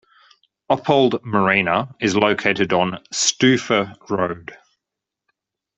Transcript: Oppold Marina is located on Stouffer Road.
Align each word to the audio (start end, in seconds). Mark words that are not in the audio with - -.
Oppold 0.67 1.23
Marina 1.23 1.93
is 2.01 2.15
located 2.15 2.73
on 2.73 3.03
Stouffer 3.13 3.95
Road. 4.09 4.57